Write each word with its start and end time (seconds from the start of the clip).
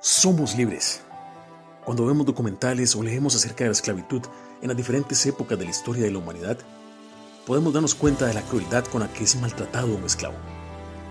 Somos 0.00 0.56
libres. 0.56 1.02
Cuando 1.84 2.06
vemos 2.06 2.24
documentales 2.24 2.94
o 2.94 3.02
leemos 3.02 3.34
acerca 3.34 3.64
de 3.64 3.70
la 3.70 3.72
esclavitud 3.72 4.22
en 4.62 4.68
las 4.68 4.76
diferentes 4.76 5.26
épocas 5.26 5.58
de 5.58 5.64
la 5.64 5.72
historia 5.72 6.04
de 6.04 6.12
la 6.12 6.18
humanidad, 6.18 6.56
podemos 7.44 7.72
darnos 7.72 7.96
cuenta 7.96 8.26
de 8.26 8.34
la 8.34 8.42
crueldad 8.42 8.84
con 8.84 9.00
la 9.00 9.12
que 9.12 9.24
es 9.24 9.34
maltratado 9.40 9.96
un 9.96 10.04
esclavo, 10.04 10.36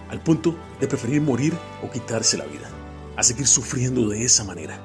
al 0.09 0.23
punto 0.23 0.55
de 0.79 0.87
preferir 0.87 1.21
morir 1.21 1.53
o 1.83 1.91
quitarse 1.91 2.37
la 2.37 2.45
vida, 2.45 2.69
a 3.17 3.23
seguir 3.23 3.45
sufriendo 3.45 4.07
de 4.07 4.23
esa 4.23 4.45
manera. 4.45 4.79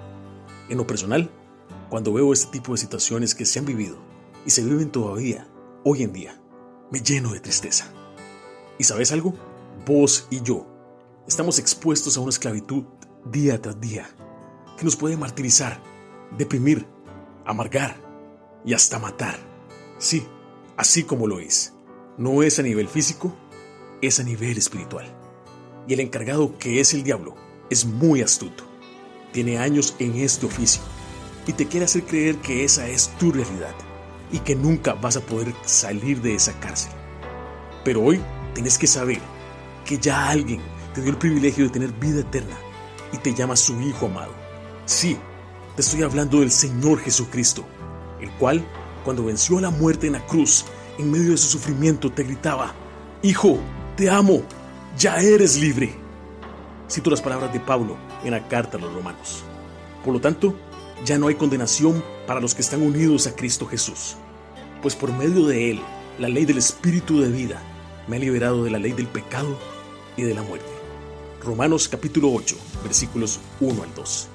En 0.69 0.79
lo 0.79 0.87
personal, 0.87 1.31
cuando 1.89 2.13
veo 2.13 2.33
este 2.33 2.51
tipo 2.51 2.73
de 2.73 2.79
situaciones 2.79 3.37
que 3.37 3.47
se 3.47 3.61
han 3.61 3.67
vivido 3.67 3.99
y 4.45 4.51
se 4.51 4.65
viven 4.65 4.91
todavía 4.91 5.47
hoy 5.85 6.03
en 6.03 6.13
día, 6.13 6.43
me 6.91 7.01
lleno 7.01 7.33
de 7.35 7.39
tristeza. 7.39 7.87
¿Y 8.81 8.83
sabes 8.83 9.13
algo? 9.13 9.33
Vos 9.87 10.27
y 10.29 10.43
yo 10.43 10.67
estamos 11.29 11.61
expuestos 11.61 12.17
a 12.17 12.21
una 12.21 12.31
esclavitud 12.31 12.83
día 13.25 13.61
tras 13.61 13.81
día, 13.81 14.09
que 14.77 14.85
nos 14.85 14.97
puede 14.97 15.17
martirizar, 15.17 15.81
deprimir, 16.37 16.87
amargar 17.45 17.97
y 18.65 18.75
hasta 18.75 18.99
matar. 18.99 19.39
Sí, 19.99 20.27
así 20.77 21.05
como 21.05 21.27
lo 21.27 21.39
es. 21.41 21.75
No 22.19 22.43
es 22.43 22.59
a 22.59 22.63
nivel 22.63 22.89
físico, 22.89 23.35
es 24.01 24.21
a 24.21 24.25
nivel 24.25 24.59
espiritual. 24.59 25.07
Y 25.87 25.95
el 25.95 26.01
encargado 26.01 26.59
que 26.59 26.81
es 26.81 26.95
el 26.95 27.03
diablo 27.03 27.35
es 27.71 27.85
muy 27.85 28.23
astuto. 28.23 28.65
Tiene 29.33 29.59
años 29.59 29.95
en 29.99 30.17
este 30.17 30.47
oficio 30.47 30.83
y 31.47 31.53
te 31.53 31.67
quiere 31.67 31.87
hacer 31.87 32.05
creer 32.05 32.37
que 32.37 32.65
esa 32.65 32.87
es 32.89 33.09
tu 33.19 33.33
realidad 33.33 33.75
y 34.31 34.39
que 34.41 34.55
nunca 34.55 34.95
vas 34.95 35.17
a 35.17 35.21
poder 35.21 35.55
salir 35.65 36.21
de 36.21 36.35
esa 36.35 36.59
cárcel. 36.61 36.93
Pero 37.85 38.03
hoy 38.03 38.21
tienes 38.55 38.79
que 38.79 38.87
saber 38.87 39.21
que 39.85 39.99
ya 39.99 40.29
alguien 40.29 40.61
te 40.95 41.01
dio 41.01 41.11
el 41.11 41.19
privilegio 41.19 41.65
de 41.65 41.71
tener 41.71 41.93
vida 41.93 42.21
eterna 42.21 42.57
y 43.13 43.19
te 43.19 43.35
llama 43.35 43.57
su 43.57 43.81
Hijo 43.81 44.07
amado. 44.07 44.33
Sí, 44.87 45.17
te 45.77 45.83
estoy 45.83 46.03
hablando 46.03 46.41
del 46.41 46.51
Señor 46.51 47.01
Jesucristo, 47.01 47.65
el 48.21 48.31
cual, 48.33 48.65
cuando 49.05 49.25
venció 49.25 49.59
a 49.59 49.63
la 49.63 49.71
muerte 49.71 50.07
en 50.07 50.15
la 50.15 50.27
cruz, 50.27 50.65
en 50.99 51.11
medio 51.11 51.33
de 51.33 51.37
su 51.37 51.49
sufrimiento, 51.49 52.11
te 52.11 52.25
gritaba, 52.25 52.75
Hijo, 53.23 53.59
te 53.97 54.11
amo, 54.11 54.43
ya 54.99 55.21
eres 55.21 55.57
libre. 55.59 55.95
Cito 56.91 57.11
las 57.11 57.23
palabras 57.23 57.53
de 57.53 57.61
Pablo 57.61 57.97
en 58.25 58.33
la 58.33 58.49
carta 58.49 58.77
a 58.77 58.81
los 58.81 58.93
romanos. 58.93 59.45
Por 60.05 60.13
lo 60.13 60.21
tanto, 60.21 60.55
ya 61.05 61.19
no 61.19 61.29
hay 61.29 61.35
condenación 61.35 62.03
para 62.27 62.41
los 62.41 62.55
que 62.55 62.63
están 62.63 62.83
unidos 62.83 63.27
a 63.27 63.35
Cristo 63.35 63.67
Jesús, 63.67 64.17
pues 64.83 64.95
por 64.95 65.13
medio 65.13 65.47
de 65.47 65.71
Él, 65.71 65.81
la 66.19 66.29
ley 66.29 66.45
del 66.45 66.59
Espíritu 66.59 67.21
de 67.21 67.31
vida 67.31 67.63
me 68.07 68.17
ha 68.17 68.19
liberado 68.19 68.65
de 68.65 68.71
la 68.71 68.79
ley 68.79 68.93
del 68.93 69.07
pecado 69.07 69.59
y 70.17 70.23
de 70.23 70.35
la 70.35 70.43
muerte. 70.43 70.82
Romanos 71.43 71.89
capítulo 71.89 72.33
8, 72.33 72.57
versículos 72.85 73.41
1 73.61 73.83
al 73.83 73.95
2. 73.95 74.29